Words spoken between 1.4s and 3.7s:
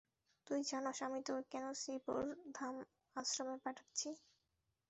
কেন শ্রীপুরধাম আশ্রমে